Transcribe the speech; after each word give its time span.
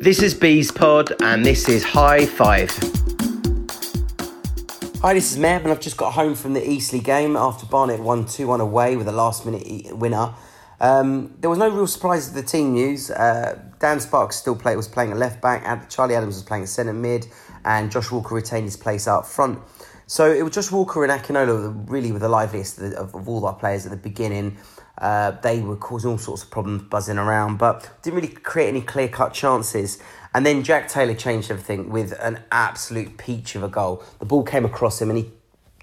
This 0.00 0.22
is 0.22 0.32
Bees 0.32 0.70
Pod, 0.70 1.12
and 1.22 1.44
this 1.44 1.68
is 1.68 1.82
High 1.82 2.24
Five. 2.24 2.70
Hi, 5.02 5.12
this 5.12 5.32
is 5.32 5.38
Meb, 5.38 5.62
and 5.62 5.72
I've 5.72 5.80
just 5.80 5.96
got 5.96 6.12
home 6.12 6.36
from 6.36 6.54
the 6.54 6.64
Eastleigh 6.64 7.00
game 7.00 7.34
after 7.34 7.66
Barnet 7.66 7.98
won 7.98 8.24
2 8.24 8.46
1 8.46 8.60
away 8.60 8.96
with 8.96 9.08
a 9.08 9.12
last 9.12 9.44
minute 9.44 9.96
winner. 9.96 10.32
Um, 10.78 11.34
there 11.40 11.50
was 11.50 11.58
no 11.58 11.68
real 11.68 11.88
surprise 11.88 12.28
to 12.28 12.34
the 12.34 12.44
team 12.44 12.74
news. 12.74 13.10
Uh, 13.10 13.58
Dan 13.80 13.98
Sparks 13.98 14.36
still 14.36 14.54
play, 14.54 14.76
was 14.76 14.86
playing 14.86 15.10
at 15.10 15.16
left 15.16 15.42
back, 15.42 15.90
Charlie 15.90 16.14
Adams 16.14 16.36
was 16.36 16.44
playing 16.44 16.66
centre 16.66 16.92
mid, 16.92 17.26
and 17.64 17.90
Josh 17.90 18.12
Walker 18.12 18.36
retained 18.36 18.66
his 18.66 18.76
place 18.76 19.08
up 19.08 19.26
front. 19.26 19.58
So 20.06 20.32
it 20.32 20.42
was 20.42 20.54
Josh 20.54 20.70
Walker 20.70 21.04
and 21.04 21.12
Akinola 21.12 21.90
really 21.90 22.12
were 22.12 22.20
the 22.20 22.28
liveliest 22.28 22.78
of, 22.78 22.92
of, 22.92 23.14
of 23.16 23.28
all 23.28 23.44
our 23.44 23.54
players 23.54 23.84
at 23.84 23.90
the 23.90 23.98
beginning. 23.98 24.58
Uh, 24.98 25.30
they 25.42 25.60
were 25.60 25.76
causing 25.76 26.10
all 26.10 26.18
sorts 26.18 26.42
of 26.42 26.50
problems 26.50 26.82
buzzing 26.82 27.18
around, 27.18 27.56
but 27.56 27.90
didn't 28.02 28.16
really 28.16 28.34
create 28.34 28.68
any 28.68 28.80
clear 28.80 29.08
cut 29.08 29.32
chances. 29.32 29.98
And 30.34 30.44
then 30.44 30.62
Jack 30.64 30.88
Taylor 30.88 31.14
changed 31.14 31.50
everything 31.50 31.90
with 31.90 32.12
an 32.20 32.42
absolute 32.50 33.16
peach 33.16 33.54
of 33.54 33.62
a 33.62 33.68
goal. 33.68 34.02
The 34.18 34.26
ball 34.26 34.42
came 34.42 34.64
across 34.64 35.00
him 35.00 35.10
and 35.10 35.18
he 35.18 35.30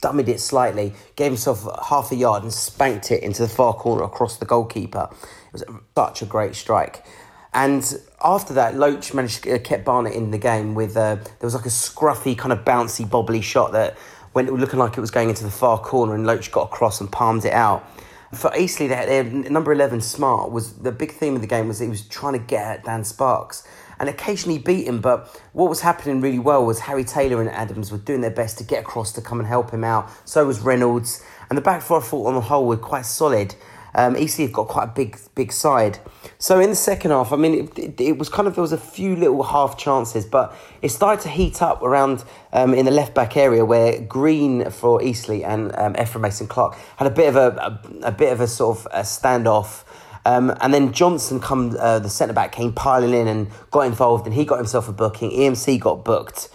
dummied 0.02 0.27
it 0.27 0.39
slightly, 0.39 0.94
gave 1.16 1.31
himself 1.31 1.66
half 1.88 2.12
a 2.12 2.16
yard 2.16 2.44
and 2.44 2.53
spanked 2.53 3.09
it 3.12 3.23
into 3.23 3.41
the 3.41 3.48
far 3.48 3.73
corner 3.73 4.03
across 4.03 4.38
the 4.38 4.45
goalkeeper. 4.45 5.09
It 5.12 5.53
was 5.53 5.63
such 5.95 6.22
a 6.22 6.25
great 6.25 6.55
strike. 6.55 7.05
And 7.53 7.81
after 8.22 8.53
that, 8.55 8.75
Loach 8.75 9.13
managed 9.13 9.44
to 9.45 9.59
keep 9.59 9.86
Barnet 9.86 10.13
in 10.13 10.31
the 10.31 10.38
game 10.38 10.75
with 10.75 10.97
uh, 10.97 11.16
there 11.16 11.25
was 11.41 11.55
like 11.55 11.66
a 11.66 11.70
scruffy 11.70 12.38
kind 12.38 12.52
of 12.52 12.66
bouncy 12.66 13.08
bobbly 13.08 13.41
shot 13.41 13.72
that 13.72 13.97
went 14.34 14.52
looking 14.52 14.77
like 14.77 14.97
it 14.97 15.02
was 15.02 15.11
going 15.11 15.30
into 15.30 15.45
the 15.45 15.52
far 15.52 15.80
corner, 15.80 16.13
and 16.13 16.27
Loach 16.27 16.52
got 16.52 16.63
across 16.63 17.00
and 17.00 17.09
palmed 17.09 17.45
it 17.45 17.53
out 17.53 17.89
for 18.35 18.55
Eastleigh, 18.55 18.88
their 18.88 19.23
number 19.23 19.71
11, 19.71 20.02
Smart, 20.02 20.52
was 20.52 20.73
the 20.73 20.91
big 20.91 21.12
theme 21.12 21.35
of 21.35 21.41
the 21.41 21.48
game 21.48 21.67
was 21.67 21.80
he 21.80 21.88
was 21.88 22.07
trying 22.07 22.34
to 22.34 22.39
get 22.39 22.66
at 22.66 22.84
Dan 22.84 23.03
Sparks 23.03 23.67
and 23.99 24.09
occasionally 24.09 24.58
beat 24.58 24.88
him. 24.88 25.02
But 25.02 25.41
what 25.53 25.69
was 25.69 25.81
happening 25.81 26.22
really 26.22 26.39
well 26.39 26.66
was 26.66 26.80
Harry 26.80 27.03
Taylor 27.03 27.41
and 27.41 27.50
Adams 27.50 27.91
were 27.91 27.97
doing 27.97 28.22
their 28.22 28.31
best 28.31 28.58
to 28.59 28.63
get 28.63 28.81
across 28.81 29.11
to 29.13 29.22
come 29.22 29.39
and 29.39 29.47
help 29.47 29.72
him 29.72 29.83
out. 29.83 30.09
So 30.28 30.45
was 30.45 30.59
Reynolds. 30.59 31.23
And 31.50 31.58
the 31.58 31.61
back 31.61 31.81
four, 31.81 32.00
I 32.00 32.02
thought, 32.02 32.28
on 32.28 32.36
the 32.36 32.41
whole, 32.41 32.66
were 32.66 32.78
quite 32.78 33.06
solid. 33.06 33.56
Um, 33.97 34.17
Eastleigh 34.17 34.45
have 34.45 34.53
got 34.53 34.67
quite 34.67 34.83
a 34.83 34.91
big, 34.93 35.17
big 35.35 35.53
side. 35.53 35.99
So 36.38 36.59
in 36.59 36.69
the 36.69 36.75
second 36.75 37.11
half, 37.11 37.31
I 37.31 37.38
mean, 37.38 37.69
it, 37.69 37.79
it, 37.79 38.01
it, 38.01 38.17
was 38.17 38.27
kind 38.27 38.45
of 38.45 38.55
there 38.55 38.61
was 38.61 38.73
a 38.73 38.77
few 38.77 39.15
little 39.15 39.41
half 39.41 39.77
chances, 39.77 40.25
but 40.25 40.53
it 40.81 40.89
started 40.89 41.23
to 41.23 41.29
heat 41.29 41.61
up 41.61 41.81
around 41.81 42.25
um, 42.51 42.73
in 42.73 42.83
the 42.83 42.91
left 42.91 43.16
back 43.16 43.38
area 43.38 43.63
where 43.63 44.01
Green 44.01 44.69
for 44.69 45.01
Eastleigh 45.01 45.43
and 45.43 45.73
um, 45.77 45.95
Ephraim 45.97 46.23
Mason 46.23 46.45
Clark 46.45 46.75
had 46.97 47.07
a 47.07 47.11
bit 47.11 47.29
of 47.29 47.38
a, 47.38 47.79
a, 48.03 48.07
a 48.07 48.11
bit 48.11 48.33
of 48.33 48.41
a 48.41 48.47
sort 48.47 48.77
of 48.79 48.88
a 48.91 48.99
standoff. 48.99 49.85
Um, 50.25 50.53
and 50.59 50.73
then 50.73 50.91
Johnson, 50.91 51.39
come 51.39 51.77
uh, 51.79 51.99
the 51.99 52.09
centre 52.09 52.33
back, 52.33 52.51
came 52.51 52.73
piling 52.73 53.13
in 53.13 53.27
and 53.29 53.49
got 53.71 53.81
involved, 53.81 54.25
and 54.25 54.35
he 54.35 54.43
got 54.43 54.57
himself 54.57 54.89
a 54.89 54.91
booking. 54.91 55.31
EMC 55.31 55.79
got 55.79 56.03
booked. 56.03 56.49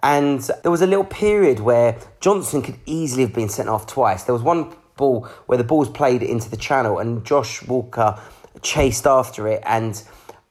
And 0.00 0.40
there 0.62 0.70
was 0.70 0.82
a 0.82 0.86
little 0.86 1.04
period 1.04 1.58
where 1.58 1.98
Johnson 2.20 2.62
could 2.62 2.76
easily 2.86 3.24
have 3.24 3.34
been 3.34 3.48
sent 3.48 3.68
off 3.68 3.86
twice. 3.86 4.22
There 4.24 4.32
was 4.32 4.42
one 4.42 4.72
ball 4.98 5.22
where 5.46 5.56
the 5.56 5.64
ball 5.64 5.78
was 5.78 5.88
played 5.88 6.22
into 6.22 6.50
the 6.50 6.58
channel 6.58 6.98
and 6.98 7.24
Josh 7.24 7.62
Walker 7.62 8.20
chased 8.62 9.06
after 9.06 9.48
it 9.48 9.62
and 9.64 10.02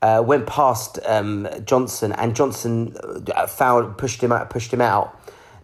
uh, 0.01 0.23
went 0.25 0.47
past 0.47 0.99
um, 1.05 1.47
Johnson 1.65 2.11
and 2.13 2.35
Johnson 2.35 2.95
uh, 3.35 3.45
fouled, 3.45 3.97
pushed 3.97 4.23
him 4.23 4.31
out, 4.31 4.49
pushed 4.49 4.73
him 4.73 4.81
out. 4.81 5.13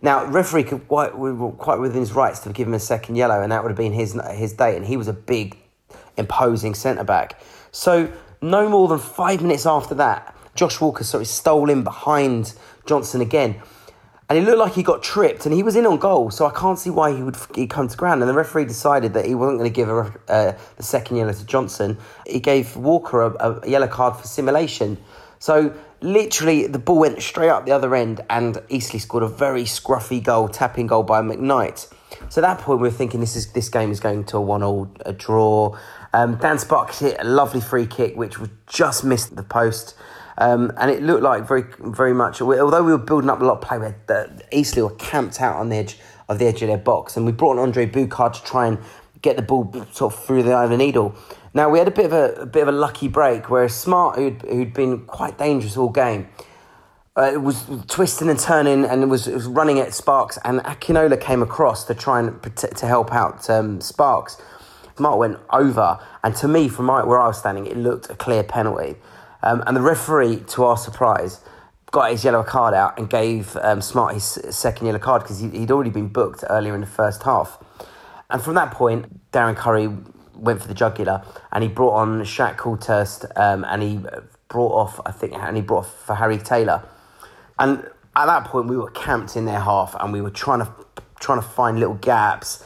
Now, 0.02 0.26
referee 0.26 0.66
could 0.66 0.88
quite, 0.88 1.12
quite 1.58 1.80
within 1.80 2.02
his 2.02 2.12
rights 2.12 2.40
to 2.42 2.50
give 2.52 2.68
him 2.68 2.74
a 2.74 2.80
second 2.80 3.16
yellow, 3.16 3.42
and 3.42 3.52
that 3.52 3.64
would 3.64 3.70
have 3.70 3.78
been 3.78 3.94
his 3.94 4.20
his 4.32 4.52
day. 4.52 4.76
And 4.76 4.86
he 4.86 4.98
was 4.98 5.08
a 5.08 5.14
big, 5.14 5.58
imposing 6.18 6.76
centre 6.76 7.06
back. 7.06 7.42
So, 7.72 8.12
no 8.42 8.68
more 8.68 8.90
than 8.90 9.00
five 9.00 9.42
minutes 9.42 9.66
after 9.66 9.96
that, 9.96 10.36
Josh 10.56 10.82
Walker 10.82 11.06
sort 11.06 11.22
of 11.22 11.28
stole 11.28 11.70
in 11.70 11.84
behind 11.86 12.54
Johnson 12.86 13.22
again 13.22 13.62
and 14.30 14.38
it 14.38 14.46
looked 14.46 14.58
like 14.58 14.74
he 14.74 14.84
got 14.84 15.04
tripped, 15.04 15.46
and 15.46 15.54
he 15.54 15.64
was 15.64 15.76
in 15.76 15.86
on 15.86 15.98
goal, 15.98 16.32
so 16.32 16.46
I 16.46 16.52
can't 16.52 16.80
see 16.80 16.90
why 16.90 17.14
he 17.14 17.22
would 17.22 17.36
he'd 17.56 17.70
come 17.70 17.88
to 17.88 17.98
ground. 17.98 18.22
And 18.22 18.30
the 18.30 18.34
referee 18.34 18.66
decided 18.66 19.14
that 19.14 19.26
he 19.26 19.36
wasn't 19.36 19.60
going 19.60 19.72
to 19.72 19.76
give 19.76 19.90
a, 19.90 20.14
uh, 20.28 20.58
the 20.78 20.84
second 20.84 21.18
yellow 21.18 21.34
to 21.34 21.46
Johnson. 21.46 21.98
He 22.26 22.40
gave 22.40 22.76
Walker 22.78 23.22
a, 23.22 23.62
a, 23.62 23.70
yellow 23.70 23.88
card 23.88 24.16
for 24.16 24.26
simulation. 24.26 24.98
So 25.40 25.76
literally, 26.00 26.68
the 26.68 26.80
ball 26.80 27.00
went 27.00 27.22
straight 27.22 27.50
up 27.50 27.66
the 27.66 27.74
other 27.74 27.94
end, 27.96 28.22
and 28.30 28.62
Eastleigh 28.70 29.00
scored 29.00 29.24
a 29.24 29.28
very 29.28 29.66
scruffy 29.66 30.24
goal, 30.24 30.48
tapping 30.48 30.88
goal 30.88 31.04
by 31.04 31.22
McKnight. 31.22 31.92
So 32.30 32.42
at 32.42 32.58
that 32.58 32.60
point, 32.60 32.80
we 32.80 32.88
were 32.88 32.94
thinking 32.94 33.20
this 33.20 33.36
is 33.36 33.52
this 33.52 33.68
game 33.68 33.92
is 33.92 34.00
going 34.00 34.24
to 34.26 34.38
a 34.38 34.42
one-all 34.42 34.90
a 35.06 35.12
draw. 35.12 35.78
Um, 36.14 36.36
Dan 36.36 36.60
Sparks 36.60 37.00
hit 37.00 37.18
a 37.20 37.24
lovely 37.24 37.60
free 37.60 37.88
kick, 37.88 38.16
which 38.16 38.40
was 38.40 38.50
just 38.68 39.04
missed 39.04 39.36
the 39.36 39.44
post. 39.44 39.96
Um, 40.38 40.72
and 40.78 40.90
it 40.90 41.04
looked 41.04 41.24
like 41.24 41.48
very, 41.48 41.66
very 41.80 42.14
much. 42.14 42.42
Although 42.42 42.84
we 42.84 42.92
were 42.92 42.98
building 42.98 43.30
up 43.30 43.42
a 43.42 43.46
lot 43.46 43.56
of 43.56 43.62
play, 43.62 43.78
the 44.08 44.44
Eastleigh 44.52 44.84
were 44.84 44.96
camped 44.96 45.42
out 45.42 45.58
on 45.58 45.70
the 45.70 45.78
edge 45.78 45.98
of 46.28 46.40
the 46.40 46.46
edge 46.46 46.62
of 46.62 46.68
their 46.68 46.78
box, 46.78 47.18
and 47.18 47.26
we 47.26 47.32
brought 47.32 47.54
in 47.54 47.60
Andre 47.60 47.86
Boucaud 47.86 48.30
to 48.30 48.44
try 48.44 48.68
and 48.68 48.80
get 49.22 49.36
the 49.36 49.42
ball 49.42 49.72
sort 49.92 50.14
of 50.14 50.24
through 50.24 50.44
the 50.44 50.52
eye 50.52 50.64
of 50.64 50.70
the 50.70 50.78
needle. 50.78 51.16
Now 51.54 51.70
we 51.70 51.80
had 51.80 51.88
a 51.88 51.92
bit 51.92 52.06
of 52.06 52.14
a, 52.14 52.34
a 52.42 52.46
bit 52.46 52.64
of 52.64 52.70
a 52.70 52.78
lucky 52.78 53.08
break 53.08 53.50
where 53.50 53.68
Smart, 53.70 54.18
who'd, 54.18 54.42
who'd 54.42 54.74
been 54.74 55.06
quite 55.06 55.38
dangerous 55.38 55.78
all 55.78 55.90
game, 55.90 56.28
uh, 57.16 57.34
was 57.40 57.66
twisting 57.88 58.30
and 58.30 58.40
turning 58.40 58.86
and 58.86 59.10
was, 59.10 59.28
was 59.28 59.46
running 59.46 59.80
at 59.80 59.94
Sparks, 59.94 60.40
and 60.44 60.62
Akinola 60.62 61.20
came 61.20 61.44
across 61.44 61.86
to 61.86 61.94
try 61.94 62.20
and 62.20 62.42
to 62.56 62.88
help 62.88 63.14
out 63.14 63.50
um, 63.50 63.82
Sparks. 63.82 64.42
Smart 64.98 65.20
went 65.20 65.38
over, 65.52 66.00
and 66.24 66.36
to 66.36 66.48
me, 66.48 66.68
from 66.68 66.86
my, 66.86 67.04
where 67.04 67.20
I 67.20 67.28
was 67.28 67.40
standing, 67.40 67.66
it 67.68 67.78
looked 67.78 68.10
a 68.10 68.16
clear 68.16 68.44
penalty. 68.44 68.96
Um, 69.44 69.64
and 69.68 69.78
the 69.78 69.82
referee, 69.82 70.38
to 70.48 70.64
our 70.64 70.78
surprise, 70.78 71.42
got 71.92 72.10
his 72.10 72.24
yellow 72.24 72.44
card 72.44 72.74
out 72.74 72.98
and 72.98 73.10
gave 73.10 73.56
um, 73.58 73.82
Smart 73.82 74.16
his 74.16 74.24
second 74.50 74.88
yellow 74.88 75.00
card 75.00 75.22
because 75.22 75.40
he, 75.40 75.48
would 75.48 75.70
already 75.70 75.92
been 75.92 76.08
booked 76.08 76.44
earlier 76.50 76.74
in 76.74 76.82
the 76.82 76.88
first 76.88 77.22
half. 77.24 77.60
And 78.30 78.42
from 78.42 78.56
that 78.56 78.72
point, 78.72 79.32
Darren 79.32 79.56
Currie 79.56 79.90
went 80.34 80.62
for 80.62 80.68
the 80.68 80.74
jugular 80.74 81.24
and 81.52 81.62
he 81.62 81.70
brought 81.70 81.94
on 81.94 82.22
Shaq 82.22 82.58
Coulthirst 82.58 83.26
um, 83.38 83.64
and 83.66 83.84
he 83.84 84.00
brought 84.48 84.72
off, 84.72 85.00
I 85.06 85.12
think, 85.12 85.34
and 85.34 85.56
he 85.56 85.62
brought 85.62 85.80
off 85.80 86.06
for 86.06 86.16
Harry 86.16 86.40
Taylor. 86.40 86.84
And 87.60 87.88
at 88.16 88.26
that 88.26 88.46
point, 88.46 88.68
we 88.68 88.78
were 88.78 88.90
camped 88.92 89.36
in 89.36 89.46
their 89.46 89.60
half 89.60 89.96
and 90.00 90.12
we 90.12 90.22
were 90.22 90.32
trying 90.32 90.60
to 90.60 90.74
trying 91.20 91.42
to 91.42 91.48
find 91.48 91.80
little 91.80 91.96
gaps. 91.96 92.64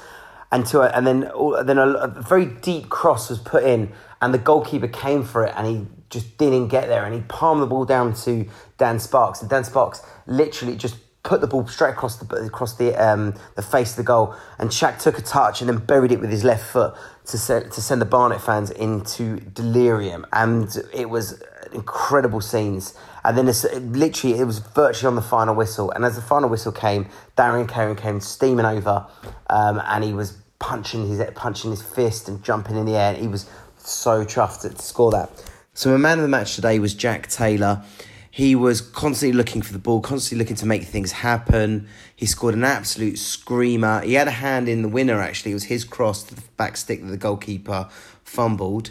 And, 0.52 0.66
to, 0.68 0.82
and 0.82 1.06
then, 1.06 1.30
then 1.64 1.78
a, 1.78 1.88
a 1.88 2.08
very 2.08 2.46
deep 2.46 2.90
cross 2.90 3.30
was 3.30 3.38
put 3.38 3.64
in, 3.64 3.92
and 4.22 4.34
the 4.34 4.38
goalkeeper 4.38 4.88
came 4.88 5.24
for 5.24 5.46
it, 5.46 5.54
and 5.58 5.68
he 5.68 5.86
just 6.10 6.38
didn't 6.38 6.70
get 6.70 6.88
there 6.88 7.06
and 7.06 7.14
he 7.14 7.22
palmed 7.22 7.62
the 7.62 7.66
ball 7.66 7.86
down 7.86 8.14
to 8.14 8.48
Dan 8.78 9.00
Sparks 9.00 9.42
and 9.42 9.50
Dan 9.50 9.64
Sparks 9.64 10.02
literally 10.26 10.76
just 10.76 10.96
put 11.28 11.42
the 11.42 11.48
ball 11.48 11.68
straight 11.68 11.92
across 11.92 12.16
the 12.18 12.36
across 12.38 12.78
the 12.78 12.96
um, 12.96 13.34
the 13.56 13.62
face 13.62 13.92
of 13.92 13.98
the 13.98 14.04
goal 14.04 14.34
and 14.60 14.70
Shaq 14.70 15.02
took 15.02 15.18
a 15.18 15.22
touch 15.22 15.60
and 15.62 15.70
then 15.70 15.78
buried 15.78 16.12
it 16.12 16.22
with 16.22 16.30
his 16.30 16.46
left 16.46 16.66
foot 16.66 16.96
to 17.26 17.38
send, 17.38 17.72
to 17.74 17.82
send 17.82 18.00
the 18.00 18.06
Barnet 18.06 18.42
fans 18.42 18.72
into 18.72 19.42
delirium 19.42 20.26
and 20.32 20.70
it 20.94 21.10
was 21.10 21.44
incredible 21.74 22.40
scenes. 22.40 22.98
And 23.26 23.38
then 23.38 23.50
it's, 23.50 23.66
literally 23.74 24.40
it 24.40 24.46
was 24.46 24.60
virtually 24.60 25.10
on 25.10 25.16
the 25.16 25.22
final 25.22 25.54
whistle 25.54 25.92
and 25.92 26.06
as 26.06 26.16
the 26.16 26.22
final 26.22 26.48
whistle 26.48 26.72
came 26.72 27.10
Darian 27.36 27.68
Karen 27.68 27.98
came 27.98 28.22
steaming 28.22 28.66
over 28.66 29.06
um, 29.50 29.82
and 29.86 30.06
he 30.06 30.14
was 30.14 30.38
punching 30.60 31.10
his 31.10 31.22
punching 31.36 31.72
his 31.72 31.82
fist 31.82 32.30
and 32.30 32.42
jumping 32.42 32.78
in 32.78 32.86
the 32.86 32.96
air 32.96 33.14
And 33.14 33.22
he 33.22 33.28
was 33.28 33.50
so 33.78 34.24
chuffed 34.24 34.62
to 34.62 34.82
score 34.82 35.12
that 35.12 35.30
so, 35.78 35.94
a 35.94 36.00
man 36.00 36.18
of 36.18 36.24
the 36.24 36.28
match 36.28 36.56
today 36.56 36.80
was 36.80 36.96
Jack 36.96 37.28
Taylor. 37.28 37.84
He 38.32 38.56
was 38.56 38.82
constantly 38.82 39.38
looking 39.38 39.62
for 39.62 39.74
the 39.74 39.78
ball, 39.78 40.02
constantly 40.02 40.44
looking 40.44 40.56
to 40.56 40.66
make 40.66 40.86
things 40.86 41.12
happen. 41.12 41.88
He 42.16 42.26
scored 42.26 42.56
an 42.56 42.64
absolute 42.64 43.20
screamer. 43.20 44.02
He 44.02 44.16
had 44.16 44.28
a 44.28 44.32
hand 44.32 44.68
in 44.68 44.82
the 44.82 44.90
winner, 44.90 45.22
actually. 45.22 45.52
It 45.52 45.54
was 45.54 45.66
his 45.66 45.84
cross 45.84 46.24
to 46.24 46.34
the 46.34 46.42
back 46.58 46.78
stick 46.78 47.04
that 47.04 47.12
the 47.12 47.16
goalkeeper 47.16 47.90
fumbled. 48.24 48.90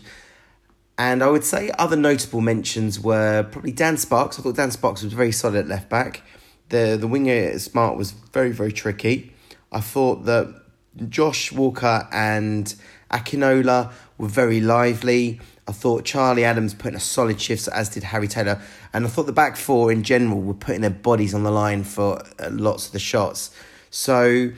And 0.96 1.24
I 1.24 1.28
would 1.28 1.42
say 1.42 1.72
other 1.76 1.96
notable 1.96 2.40
mentions 2.40 3.00
were 3.00 3.42
probably 3.42 3.72
Dan 3.72 3.96
Sparks. 3.96 4.38
I 4.38 4.42
thought 4.42 4.54
Dan 4.54 4.70
Sparks 4.70 5.02
was 5.02 5.12
very 5.12 5.32
solid 5.32 5.56
at 5.56 5.66
left 5.66 5.88
back. 5.88 6.22
The 6.68 6.96
the 6.96 7.08
winger 7.08 7.58
Smart 7.58 7.96
was 7.96 8.12
very, 8.12 8.52
very 8.52 8.70
tricky. 8.70 9.34
I 9.72 9.80
thought 9.80 10.24
that 10.26 10.65
Josh 11.08 11.52
Walker 11.52 12.08
and 12.12 12.74
Akinola 13.10 13.92
were 14.18 14.28
very 14.28 14.60
lively. 14.60 15.40
I 15.68 15.72
thought 15.72 16.04
Charlie 16.04 16.44
Adams 16.44 16.74
put 16.74 16.88
in 16.88 16.94
a 16.94 17.00
solid 17.00 17.40
shift, 17.40 17.68
as 17.68 17.88
did 17.88 18.04
Harry 18.04 18.28
Taylor. 18.28 18.60
And 18.92 19.04
I 19.04 19.08
thought 19.08 19.26
the 19.26 19.32
back 19.32 19.56
four 19.56 19.90
in 19.90 20.02
general 20.02 20.40
were 20.40 20.54
putting 20.54 20.80
their 20.80 20.90
bodies 20.90 21.34
on 21.34 21.42
the 21.42 21.50
line 21.50 21.82
for 21.82 22.22
uh, 22.38 22.50
lots 22.50 22.86
of 22.86 22.92
the 22.92 22.98
shots. 22.98 23.50
So 23.90 24.52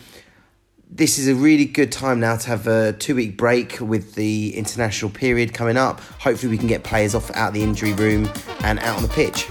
this 0.90 1.18
is 1.18 1.28
a 1.28 1.34
really 1.34 1.64
good 1.64 1.92
time 1.92 2.20
now 2.20 2.36
to 2.36 2.48
have 2.48 2.66
a 2.66 2.92
two 2.94 3.14
week 3.14 3.36
break 3.36 3.78
with 3.80 4.14
the 4.14 4.56
international 4.56 5.10
period 5.10 5.54
coming 5.54 5.76
up. 5.76 6.00
Hopefully, 6.20 6.50
we 6.50 6.58
can 6.58 6.66
get 6.66 6.84
players 6.84 7.14
off 7.14 7.30
out 7.34 7.48
of 7.48 7.54
the 7.54 7.62
injury 7.62 7.92
room 7.94 8.30
and 8.62 8.78
out 8.80 8.96
on 8.96 9.02
the 9.02 9.08
pitch. 9.08 9.46